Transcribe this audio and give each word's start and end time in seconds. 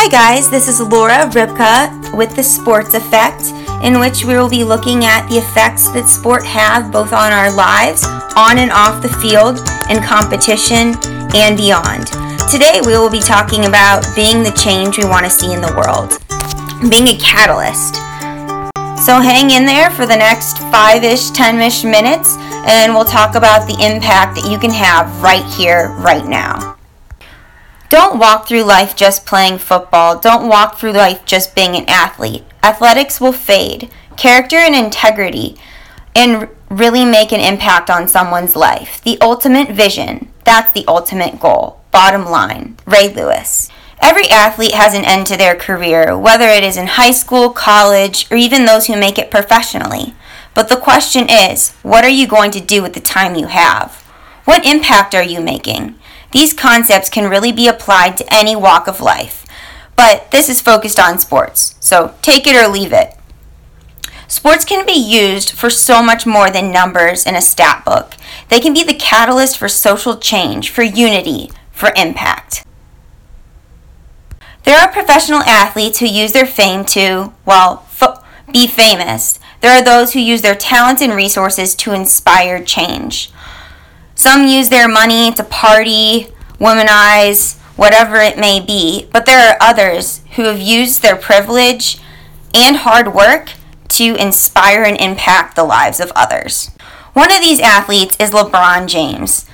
Hi, 0.00 0.06
guys, 0.06 0.48
this 0.48 0.68
is 0.68 0.80
Laura 0.80 1.26
Ribka 1.26 2.16
with 2.16 2.36
the 2.36 2.42
Sports 2.42 2.94
Effect, 2.94 3.50
in 3.82 3.98
which 3.98 4.24
we 4.24 4.34
will 4.34 4.48
be 4.48 4.62
looking 4.62 5.04
at 5.04 5.26
the 5.28 5.38
effects 5.38 5.88
that 5.90 6.06
sport 6.06 6.46
have 6.46 6.92
both 6.92 7.12
on 7.12 7.32
our 7.32 7.50
lives, 7.50 8.04
on 8.38 8.62
and 8.62 8.70
off 8.70 9.02
the 9.02 9.10
field, 9.18 9.58
in 9.90 9.98
competition, 10.00 10.94
and 11.34 11.58
beyond. 11.58 12.06
Today, 12.46 12.78
we 12.78 12.94
will 12.94 13.10
be 13.10 13.18
talking 13.18 13.66
about 13.66 14.06
being 14.14 14.46
the 14.46 14.54
change 14.54 14.96
we 14.98 15.04
want 15.04 15.26
to 15.26 15.34
see 15.34 15.52
in 15.52 15.60
the 15.60 15.74
world, 15.74 16.14
being 16.88 17.10
a 17.10 17.18
catalyst. 17.18 17.98
So, 19.02 19.18
hang 19.18 19.50
in 19.50 19.66
there 19.66 19.90
for 19.90 20.06
the 20.06 20.16
next 20.16 20.62
five 20.70 21.02
ish, 21.02 21.34
10 21.34 21.58
ish 21.58 21.82
minutes, 21.82 22.38
and 22.70 22.94
we'll 22.94 23.04
talk 23.04 23.34
about 23.34 23.66
the 23.66 23.76
impact 23.82 24.38
that 24.38 24.48
you 24.48 24.62
can 24.62 24.70
have 24.70 25.10
right 25.20 25.44
here, 25.58 25.90
right 25.98 26.24
now. 26.24 26.77
Don't 27.88 28.18
walk 28.18 28.46
through 28.46 28.64
life 28.64 28.94
just 28.94 29.24
playing 29.24 29.58
football. 29.58 30.18
Don't 30.18 30.48
walk 30.48 30.78
through 30.78 30.92
life 30.92 31.24
just 31.24 31.54
being 31.54 31.74
an 31.74 31.88
athlete. 31.88 32.44
Athletics 32.62 33.18
will 33.18 33.32
fade. 33.32 33.90
Character 34.16 34.56
and 34.56 34.74
integrity 34.74 35.56
and 36.14 36.48
really 36.68 37.04
make 37.04 37.32
an 37.32 37.40
impact 37.40 37.88
on 37.88 38.06
someone's 38.06 38.54
life. 38.54 39.00
The 39.02 39.18
ultimate 39.22 39.70
vision. 39.70 40.30
That's 40.44 40.72
the 40.72 40.84
ultimate 40.86 41.40
goal. 41.40 41.80
Bottom 41.90 42.26
line. 42.26 42.76
Ray 42.84 43.08
Lewis. 43.08 43.70
Every 44.00 44.28
athlete 44.28 44.74
has 44.74 44.94
an 44.94 45.04
end 45.04 45.26
to 45.28 45.36
their 45.36 45.56
career, 45.56 46.16
whether 46.16 46.46
it 46.48 46.62
is 46.62 46.76
in 46.76 46.86
high 46.86 47.10
school, 47.10 47.50
college, 47.50 48.30
or 48.30 48.36
even 48.36 48.64
those 48.64 48.86
who 48.86 48.96
make 48.96 49.18
it 49.18 49.30
professionally. 49.30 50.14
But 50.54 50.68
the 50.68 50.76
question 50.76 51.28
is, 51.28 51.70
what 51.82 52.04
are 52.04 52.10
you 52.10 52.26
going 52.26 52.50
to 52.52 52.60
do 52.60 52.82
with 52.82 52.92
the 52.92 53.00
time 53.00 53.34
you 53.34 53.46
have? 53.46 54.02
What 54.44 54.66
impact 54.66 55.14
are 55.14 55.22
you 55.22 55.40
making? 55.40 55.97
These 56.32 56.52
concepts 56.52 57.08
can 57.08 57.30
really 57.30 57.52
be 57.52 57.68
applied 57.68 58.16
to 58.18 58.34
any 58.34 58.54
walk 58.54 58.86
of 58.86 59.00
life, 59.00 59.46
but 59.96 60.30
this 60.30 60.48
is 60.48 60.60
focused 60.60 61.00
on 61.00 61.18
sports, 61.18 61.74
so 61.80 62.14
take 62.22 62.46
it 62.46 62.54
or 62.54 62.68
leave 62.68 62.92
it. 62.92 63.14
Sports 64.28 64.66
can 64.66 64.84
be 64.84 64.92
used 64.92 65.52
for 65.52 65.70
so 65.70 66.02
much 66.02 66.26
more 66.26 66.50
than 66.50 66.70
numbers 66.70 67.24
in 67.24 67.34
a 67.34 67.40
stat 67.40 67.82
book. 67.86 68.14
They 68.50 68.60
can 68.60 68.74
be 68.74 68.84
the 68.84 68.94
catalyst 68.94 69.56
for 69.56 69.68
social 69.68 70.18
change, 70.18 70.68
for 70.68 70.82
unity, 70.82 71.50
for 71.72 71.92
impact. 71.96 72.66
There 74.64 74.78
are 74.78 74.92
professional 74.92 75.40
athletes 75.40 75.98
who 75.98 76.06
use 76.06 76.32
their 76.32 76.44
fame 76.44 76.84
to, 76.86 77.32
well, 77.46 77.78
fo- 77.88 78.22
be 78.52 78.66
famous. 78.66 79.40
There 79.62 79.72
are 79.72 79.82
those 79.82 80.12
who 80.12 80.20
use 80.20 80.42
their 80.42 80.54
talents 80.54 81.00
and 81.00 81.14
resources 81.14 81.74
to 81.76 81.94
inspire 81.94 82.62
change. 82.62 83.32
Some 84.18 84.48
use 84.48 84.68
their 84.68 84.88
money 84.88 85.30
to 85.34 85.44
party, 85.44 86.26
womanize, 86.58 87.56
whatever 87.76 88.16
it 88.16 88.36
may 88.36 88.58
be, 88.58 89.06
but 89.12 89.26
there 89.26 89.48
are 89.48 89.56
others 89.60 90.22
who 90.34 90.42
have 90.42 90.60
used 90.60 91.02
their 91.02 91.14
privilege 91.14 92.00
and 92.52 92.78
hard 92.78 93.14
work 93.14 93.52
to 93.90 94.16
inspire 94.16 94.82
and 94.82 95.00
impact 95.00 95.54
the 95.54 95.62
lives 95.62 96.00
of 96.00 96.10
others. 96.16 96.72
One 97.12 97.32
of 97.32 97.40
these 97.40 97.60
athletes 97.60 98.16
is 98.18 98.32
LeBron 98.32 98.88
James. 98.88 99.46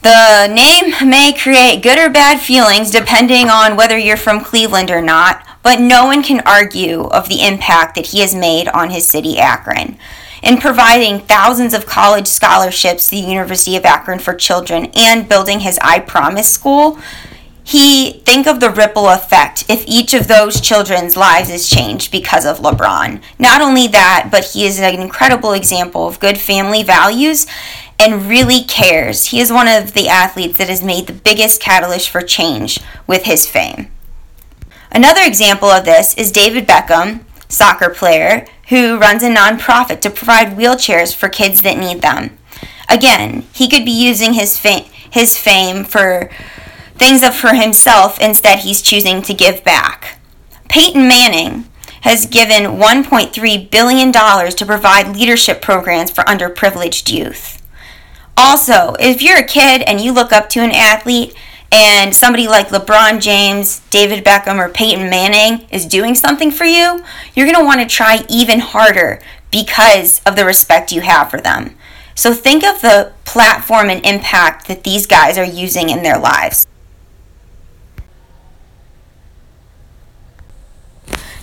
The 0.00 0.46
name 0.46 1.10
may 1.10 1.34
create 1.34 1.82
good 1.82 1.98
or 1.98 2.08
bad 2.08 2.40
feelings 2.40 2.90
depending 2.90 3.50
on 3.50 3.76
whether 3.76 3.98
you're 3.98 4.16
from 4.16 4.42
Cleveland 4.42 4.90
or 4.90 5.02
not, 5.02 5.46
but 5.62 5.78
no 5.78 6.06
one 6.06 6.22
can 6.22 6.40
argue 6.46 7.02
of 7.02 7.28
the 7.28 7.46
impact 7.46 7.94
that 7.96 8.06
he 8.06 8.20
has 8.20 8.34
made 8.34 8.68
on 8.68 8.88
his 8.88 9.06
city, 9.06 9.38
Akron 9.38 9.98
in 10.42 10.58
providing 10.58 11.20
thousands 11.20 11.74
of 11.74 11.86
college 11.86 12.26
scholarships 12.26 13.08
to 13.08 13.16
the 13.16 13.22
University 13.22 13.76
of 13.76 13.84
Akron 13.84 14.18
for 14.18 14.34
children 14.34 14.90
and 14.94 15.28
building 15.28 15.60
his 15.60 15.78
I 15.82 16.00
Promise 16.00 16.50
school, 16.50 16.98
he 17.62 18.14
think 18.24 18.46
of 18.46 18.58
the 18.58 18.70
ripple 18.70 19.08
effect 19.08 19.64
if 19.68 19.84
each 19.86 20.14
of 20.14 20.26
those 20.26 20.60
children's 20.60 21.16
lives 21.16 21.50
is 21.50 21.68
changed 21.68 22.10
because 22.10 22.44
of 22.44 22.58
LeBron. 22.58 23.22
Not 23.38 23.60
only 23.60 23.86
that, 23.88 24.28
but 24.30 24.44
he 24.46 24.66
is 24.66 24.80
an 24.80 25.00
incredible 25.00 25.52
example 25.52 26.08
of 26.08 26.20
good 26.20 26.38
family 26.38 26.82
values 26.82 27.46
and 27.98 28.26
really 28.26 28.64
cares. 28.64 29.26
He 29.26 29.40
is 29.40 29.52
one 29.52 29.68
of 29.68 29.92
the 29.92 30.08
athletes 30.08 30.58
that 30.58 30.68
has 30.68 30.82
made 30.82 31.06
the 31.06 31.12
biggest 31.12 31.60
catalyst 31.60 32.08
for 32.08 32.22
change 32.22 32.80
with 33.06 33.24
his 33.24 33.46
fame. 33.46 33.90
Another 34.90 35.22
example 35.22 35.68
of 35.68 35.84
this 35.84 36.16
is 36.16 36.32
David 36.32 36.66
Beckham, 36.66 37.20
soccer 37.48 37.90
player, 37.90 38.46
who 38.70 38.98
runs 38.98 39.22
a 39.22 39.28
nonprofit 39.28 40.00
to 40.00 40.10
provide 40.10 40.56
wheelchairs 40.56 41.14
for 41.14 41.28
kids 41.28 41.62
that 41.62 41.76
need 41.76 42.02
them. 42.02 42.38
Again, 42.88 43.44
he 43.52 43.68
could 43.68 43.84
be 43.84 43.90
using 43.90 44.32
his 44.32 44.58
fame, 44.58 44.84
his 45.10 45.36
fame 45.36 45.84
for 45.84 46.30
things 46.94 47.22
of 47.22 47.34
for 47.34 47.54
himself, 47.54 48.20
instead 48.20 48.60
he's 48.60 48.82
choosing 48.82 49.22
to 49.22 49.34
give 49.34 49.62
back. 49.64 50.18
Peyton 50.68 51.08
Manning 51.08 51.66
has 52.02 52.26
given 52.26 52.78
$1.3 52.78 53.70
billion 53.70 54.12
to 54.12 54.66
provide 54.66 55.16
leadership 55.16 55.60
programs 55.60 56.10
for 56.10 56.24
underprivileged 56.24 57.12
youth. 57.12 57.60
Also, 58.36 58.94
if 59.00 59.20
you're 59.20 59.38
a 59.38 59.46
kid 59.46 59.82
and 59.82 60.00
you 60.00 60.12
look 60.12 60.32
up 60.32 60.48
to 60.48 60.60
an 60.60 60.70
athlete 60.70 61.34
and 61.72 62.14
somebody 62.14 62.48
like 62.48 62.68
LeBron 62.68 63.20
James, 63.20 63.80
David 63.90 64.24
Beckham, 64.24 64.58
or 64.58 64.68
Peyton 64.68 65.08
Manning 65.08 65.68
is 65.70 65.86
doing 65.86 66.14
something 66.14 66.50
for 66.50 66.64
you, 66.64 67.04
you're 67.34 67.46
going 67.46 67.58
to 67.58 67.64
want 67.64 67.80
to 67.80 67.86
try 67.86 68.24
even 68.28 68.60
harder 68.60 69.20
because 69.50 70.20
of 70.24 70.36
the 70.36 70.44
respect 70.44 70.92
you 70.92 71.00
have 71.00 71.30
for 71.30 71.40
them. 71.40 71.76
So 72.14 72.34
think 72.34 72.64
of 72.64 72.82
the 72.82 73.12
platform 73.24 73.88
and 73.88 74.04
impact 74.04 74.66
that 74.68 74.84
these 74.84 75.06
guys 75.06 75.38
are 75.38 75.44
using 75.44 75.90
in 75.90 76.02
their 76.02 76.18
lives. 76.18 76.66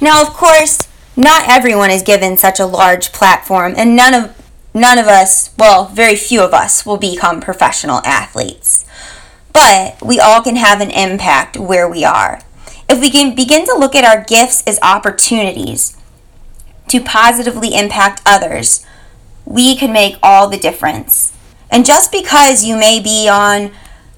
Now, 0.00 0.20
of 0.20 0.28
course, 0.28 0.88
not 1.16 1.48
everyone 1.48 1.90
is 1.90 2.02
given 2.02 2.36
such 2.36 2.58
a 2.58 2.66
large 2.66 3.12
platform, 3.12 3.74
and 3.76 3.94
none 3.94 4.14
of 4.14 4.36
none 4.74 4.98
of 4.98 5.06
us, 5.06 5.54
well, 5.56 5.86
very 5.86 6.16
few 6.16 6.42
of 6.42 6.52
us, 6.52 6.84
will 6.84 6.96
become 6.96 7.40
professional 7.40 8.00
athletes 8.04 8.84
but 9.54 9.96
we 10.02 10.20
all 10.20 10.42
can 10.42 10.56
have 10.56 10.82
an 10.82 10.90
impact 10.90 11.56
where 11.56 11.88
we 11.88 12.04
are. 12.04 12.42
If 12.86 13.00
we 13.00 13.10
can 13.10 13.34
begin 13.34 13.64
to 13.64 13.78
look 13.78 13.94
at 13.94 14.04
our 14.04 14.22
gifts 14.22 14.62
as 14.66 14.78
opportunities 14.82 15.96
to 16.88 17.00
positively 17.00 17.74
impact 17.74 18.20
others, 18.26 18.84
we 19.46 19.74
can 19.74 19.92
make 19.92 20.16
all 20.22 20.48
the 20.48 20.58
difference. 20.58 21.32
And 21.70 21.86
just 21.86 22.12
because 22.12 22.64
you 22.64 22.76
may 22.76 23.00
be 23.00 23.28
on 23.28 23.70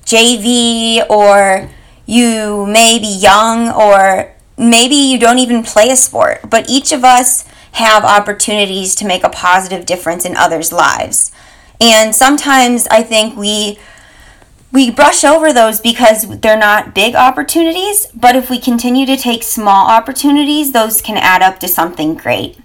JV 0.04 1.08
or 1.08 1.68
you 2.06 2.66
may 2.66 2.98
be 2.98 3.06
young 3.06 3.68
or 3.68 4.34
maybe 4.56 4.94
you 4.94 5.18
don't 5.18 5.38
even 5.38 5.62
play 5.62 5.90
a 5.90 5.96
sport, 5.96 6.48
but 6.48 6.68
each 6.68 6.92
of 6.92 7.04
us 7.04 7.46
have 7.72 8.04
opportunities 8.04 8.94
to 8.96 9.06
make 9.06 9.22
a 9.22 9.28
positive 9.28 9.84
difference 9.84 10.24
in 10.24 10.36
others' 10.36 10.72
lives. 10.72 11.30
And 11.80 12.14
sometimes 12.14 12.86
I 12.86 13.02
think 13.02 13.36
we 13.36 13.78
we 14.76 14.90
brush 14.90 15.24
over 15.24 15.54
those 15.54 15.80
because 15.80 16.40
they're 16.40 16.58
not 16.58 16.94
big 16.94 17.14
opportunities, 17.14 18.08
but 18.14 18.36
if 18.36 18.50
we 18.50 18.60
continue 18.60 19.06
to 19.06 19.16
take 19.16 19.42
small 19.42 19.86
opportunities, 19.88 20.72
those 20.72 21.00
can 21.00 21.16
add 21.16 21.40
up 21.40 21.58
to 21.58 21.66
something 21.66 22.14
great. 22.14 22.58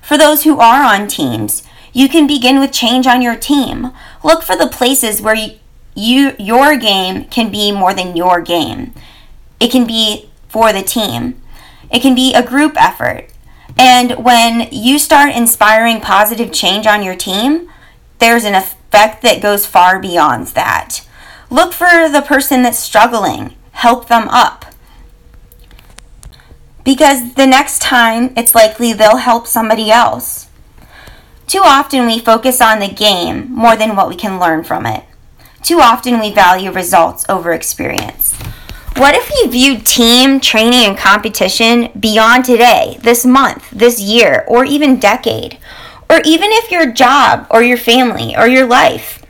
For 0.00 0.18
those 0.18 0.42
who 0.42 0.58
are 0.58 0.82
on 0.82 1.06
teams, 1.06 1.62
you 1.92 2.08
can 2.08 2.26
begin 2.26 2.58
with 2.58 2.72
change 2.72 3.06
on 3.06 3.22
your 3.22 3.36
team. 3.36 3.92
Look 4.24 4.42
for 4.42 4.56
the 4.56 4.66
places 4.66 5.22
where 5.22 5.36
you, 5.36 5.52
you 5.94 6.34
your 6.36 6.76
game 6.76 7.26
can 7.26 7.48
be 7.52 7.70
more 7.70 7.94
than 7.94 8.16
your 8.16 8.40
game. 8.40 8.92
It 9.60 9.70
can 9.70 9.86
be 9.86 10.30
for 10.48 10.72
the 10.72 10.82
team. 10.82 11.40
It 11.92 12.02
can 12.02 12.16
be 12.16 12.34
a 12.34 12.44
group 12.44 12.72
effort. 12.76 13.28
And 13.78 14.24
when 14.24 14.68
you 14.72 14.98
start 14.98 15.36
inspiring 15.36 16.00
positive 16.00 16.50
change 16.50 16.88
on 16.88 17.04
your 17.04 17.14
team, 17.14 17.70
there's 18.18 18.44
an 18.44 18.56
effect 18.56 19.22
that 19.22 19.40
goes 19.40 19.64
far 19.64 20.00
beyond 20.00 20.48
that. 20.48 21.06
Look 21.52 21.74
for 21.74 22.08
the 22.08 22.24
person 22.26 22.62
that's 22.62 22.78
struggling, 22.78 23.56
help 23.72 24.08
them 24.08 24.26
up. 24.28 24.64
Because 26.82 27.34
the 27.34 27.46
next 27.46 27.82
time, 27.82 28.32
it's 28.38 28.54
likely 28.54 28.94
they'll 28.94 29.18
help 29.18 29.46
somebody 29.46 29.90
else. 29.90 30.48
Too 31.46 31.60
often, 31.62 32.06
we 32.06 32.18
focus 32.20 32.62
on 32.62 32.78
the 32.78 32.88
game 32.88 33.52
more 33.52 33.76
than 33.76 33.94
what 33.94 34.08
we 34.08 34.16
can 34.16 34.40
learn 34.40 34.64
from 34.64 34.86
it. 34.86 35.04
Too 35.62 35.80
often, 35.80 36.20
we 36.20 36.32
value 36.32 36.72
results 36.72 37.26
over 37.28 37.52
experience. 37.52 38.34
What 38.96 39.14
if 39.14 39.30
we 39.30 39.52
viewed 39.52 39.84
team, 39.84 40.40
training, 40.40 40.86
and 40.86 40.96
competition 40.96 41.90
beyond 42.00 42.46
today, 42.46 42.96
this 43.02 43.26
month, 43.26 43.68
this 43.70 44.00
year, 44.00 44.46
or 44.48 44.64
even 44.64 44.98
decade? 44.98 45.58
Or 46.08 46.22
even 46.24 46.48
if 46.50 46.70
your 46.70 46.90
job, 46.90 47.46
or 47.50 47.62
your 47.62 47.76
family, 47.76 48.34
or 48.34 48.48
your 48.48 48.64
life? 48.66 49.21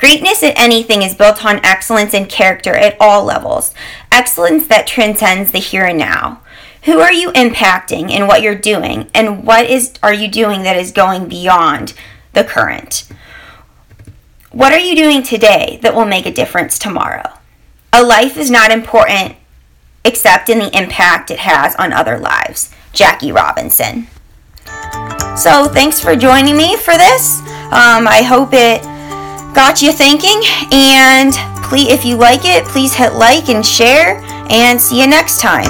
Greatness 0.00 0.42
at 0.42 0.58
anything 0.58 1.02
is 1.02 1.14
built 1.14 1.44
on 1.44 1.60
excellence 1.62 2.14
and 2.14 2.26
character 2.26 2.72
at 2.74 2.96
all 2.98 3.22
levels, 3.22 3.74
excellence 4.10 4.66
that 4.66 4.86
transcends 4.86 5.52
the 5.52 5.58
here 5.58 5.84
and 5.84 5.98
now. 5.98 6.40
Who 6.84 7.00
are 7.00 7.12
you 7.12 7.30
impacting 7.32 8.10
in 8.10 8.26
what 8.26 8.40
you're 8.40 8.54
doing, 8.54 9.10
and 9.14 9.44
what 9.44 9.68
is 9.68 9.92
are 10.02 10.14
you 10.14 10.28
doing 10.28 10.62
that 10.62 10.78
is 10.78 10.90
going 10.90 11.28
beyond 11.28 11.92
the 12.32 12.44
current? 12.44 13.06
What 14.50 14.72
are 14.72 14.78
you 14.78 14.96
doing 14.96 15.22
today 15.22 15.78
that 15.82 15.94
will 15.94 16.06
make 16.06 16.24
a 16.24 16.32
difference 16.32 16.78
tomorrow? 16.78 17.34
A 17.92 18.02
life 18.02 18.38
is 18.38 18.50
not 18.50 18.70
important 18.70 19.36
except 20.02 20.48
in 20.48 20.60
the 20.60 20.74
impact 20.74 21.30
it 21.30 21.40
has 21.40 21.76
on 21.76 21.92
other 21.92 22.18
lives. 22.18 22.74
Jackie 22.94 23.32
Robinson. 23.32 24.06
So, 25.36 25.68
thanks 25.68 26.00
for 26.00 26.16
joining 26.16 26.56
me 26.56 26.78
for 26.78 26.96
this. 26.96 27.40
Um, 27.70 28.08
I 28.08 28.22
hope 28.26 28.54
it 28.54 28.82
got 29.54 29.82
you 29.82 29.92
thinking. 29.92 30.40
And 30.72 31.34
please, 31.62 31.90
if 31.90 32.04
you 32.04 32.16
like 32.16 32.44
it, 32.44 32.64
please 32.64 32.94
hit 32.94 33.14
like 33.14 33.48
and 33.48 33.64
share. 33.64 34.20
And 34.50 34.80
see 34.80 35.00
you 35.00 35.06
next 35.06 35.40
time. 35.40 35.68